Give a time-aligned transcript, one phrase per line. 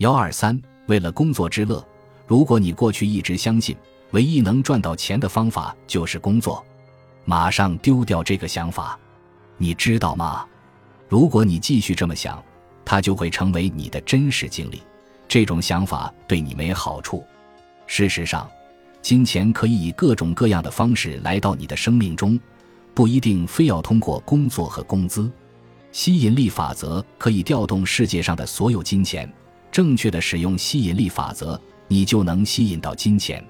[0.00, 1.86] 幺二三，为了工作之乐，
[2.26, 3.76] 如果你过去一直相信
[4.12, 6.64] 唯一能赚到钱的方法就是工作，
[7.26, 8.98] 马上丢掉这个想法，
[9.58, 10.46] 你知道吗？
[11.06, 12.42] 如果你继续这么想，
[12.82, 14.82] 它就会成为你的真实经历。
[15.28, 17.22] 这种想法对你没好处。
[17.86, 18.50] 事实上，
[19.02, 22.40] 金钱可以以各种各样的方式来到你的生命中，
[22.94, 25.30] 不一定非要通过工作和工资。
[25.92, 29.30] 吸引力法则可以调动世界上的所有金钱。
[29.70, 33.44] 正确的使用吸引力法则，你就能吸引到金钱。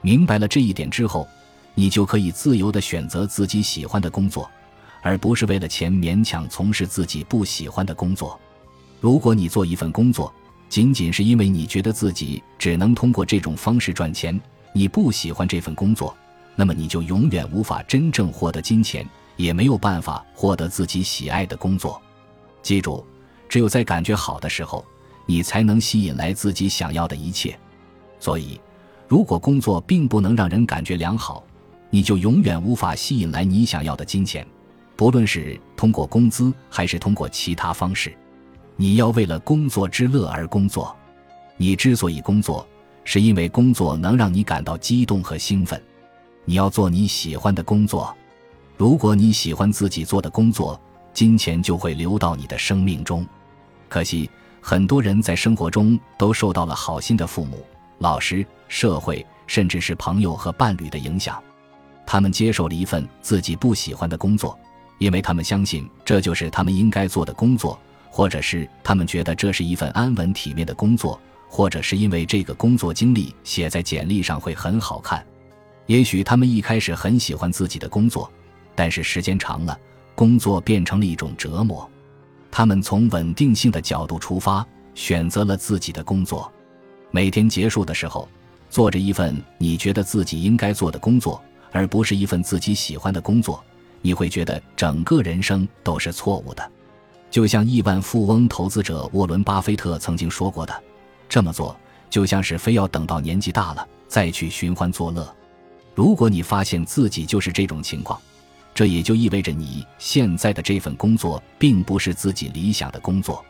[0.00, 1.26] 明白了这一点之后，
[1.74, 4.50] 你就可以自由的选择自己喜欢的工作，
[5.02, 8.38] 而不是为了钱勉强从事自己不喜欢的工作。
[9.00, 10.32] 如果你做一份工作，
[10.68, 14.40] 仅仅是因为你觉得自己只能通过这种方式赚钱，
[14.72, 16.16] 你不喜欢这份工作，
[16.56, 19.06] 那么你就永远无法真正获得金钱，
[19.36, 22.00] 也没有办法获得自己喜爱的工作。
[22.62, 23.06] 记住，
[23.48, 24.84] 只有在感觉好的时候，
[25.26, 27.58] 你才能吸引来自己想要的一切。
[28.18, 28.60] 所以，
[29.08, 31.44] 如果工作并不能让人感觉良好，
[31.90, 34.46] 你就永远无法吸引来你想要的金钱，
[34.96, 38.12] 不论是通过工资还是通过其他方式。
[38.76, 40.96] 你要为了工作之乐而工作，
[41.56, 42.66] 你之所以工作，
[43.04, 45.80] 是因为工作能让你感到激动和兴奋。
[46.44, 48.14] 你要做你喜欢的工作，
[48.76, 50.80] 如果你喜欢自己做的工作，
[51.12, 53.26] 金钱就会流到你的生命中。
[53.88, 54.30] 可惜，
[54.64, 57.66] 很多人在生活中都受到了好心的父母、
[57.98, 61.42] 老师、社会，甚至是朋友和伴侣的影响，
[62.06, 64.56] 他们接受了一份自己不喜欢的工作，
[64.98, 67.78] 因为他们相信这就是他们应该做的工作。
[68.14, 71.18] 或者是他们觉得这是一份安稳体面的工作，
[71.48, 75.24] 或者是因为这个工作经历写在简历上会很好看。
[75.86, 78.30] 也许他们一开始很喜欢自己的工作，
[78.74, 79.74] 但是时间长了，
[80.14, 81.90] 工作变成了一种折磨。
[82.52, 84.64] 他们从稳定性的角度出发，
[84.94, 86.52] 选择了自己的工作。
[87.10, 88.28] 每天结束的时候，
[88.68, 93.64] 做着一份你觉得自己应该做的工作，而不是一份自己喜欢的工作，
[94.02, 96.70] 你会觉得整个人生都是错误的。
[97.30, 100.82] 就像亿万富翁投资者沃伦·巴菲特曾经说过的，
[101.30, 101.74] 这么做
[102.10, 105.26] 就像是非要等到年纪大了再去寻欢作乐。
[105.94, 108.20] 如果你发现自己就是这种情况，
[108.74, 113.44] 这也就意味着你现在的这份工作并不是自己理想的工作。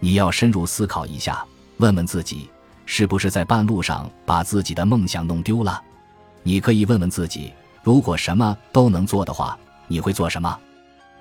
[0.00, 1.44] 你要深入思考一下，
[1.78, 2.50] 问问自己，
[2.84, 5.82] 是不是在半路上把自己的梦想弄丢了？
[6.42, 10.58] 你可以问问自己，如果什么都能做的话，你会做什么？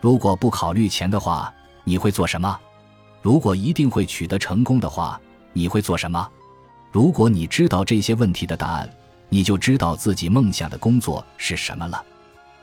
[0.02, 1.54] 如果不考虑钱的话？
[1.88, 2.60] 你会做什么？
[3.22, 5.22] 如果一定会取得成功的话，
[5.54, 6.28] 你会做什么？
[6.92, 8.90] 如果你知道这些问题的答案，
[9.30, 12.04] 你就知道自己梦想的工作是什么了。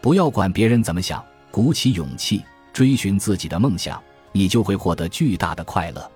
[0.02, 2.42] 不要管别人怎么想，鼓起勇气
[2.72, 4.02] 追寻自己的梦想，
[4.32, 6.10] 你就会获得巨大的快乐。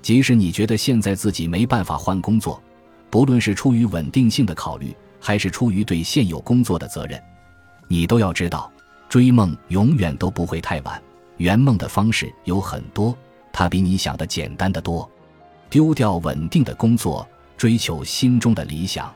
[0.00, 2.62] 即使你觉得现在自己没办法换工作，
[3.10, 7.20] 不论是出于稳定性的考虑，还是出于对现有工作的责任，
[7.88, 8.70] 你都要知道，
[9.08, 11.02] 追梦永远都不会太晚。
[11.38, 13.18] 圆梦的方式有很多，
[13.52, 15.10] 它比你想的简单的多。
[15.68, 19.12] 丢掉稳定的工作，追求心中的理想。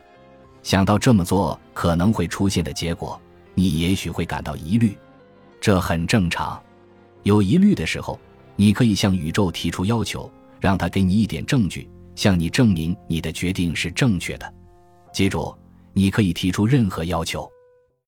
[0.65, 3.21] 想到这么做可能会出现的结果，
[3.59, 4.97] 你也许会感到疑虑，
[5.61, 6.63] 这很正常。
[7.25, 8.17] 有疑虑的时候，
[8.55, 10.31] 你可以向宇宙提出要求，
[10.61, 14.55] 让他给你一点证据，向你证明你的决定是正确的。
[15.13, 15.53] 记住，
[15.93, 17.51] 你可以提出任何要求。